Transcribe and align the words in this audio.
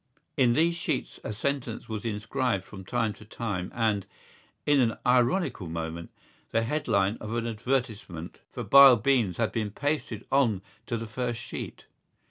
In 0.35 0.53
these 0.53 0.73
sheets 0.73 1.19
a 1.23 1.31
sentence 1.31 1.87
was 1.87 2.05
inscribed 2.05 2.63
from 2.63 2.83
time 2.83 3.13
to 3.13 3.23
time 3.23 3.71
and, 3.75 4.07
in 4.65 4.79
an 4.79 4.97
ironical 5.05 5.67
moment, 5.67 6.09
the 6.49 6.63
headline 6.63 7.17
of 7.17 7.35
an 7.35 7.45
advertisement 7.45 8.39
for 8.51 8.63
Bile 8.63 8.97
Beans 8.97 9.37
had 9.37 9.51
been 9.51 9.69
pasted 9.69 10.25
on 10.31 10.63
to 10.87 10.97
the 10.97 11.05
first 11.05 11.39
sheet. 11.39 11.85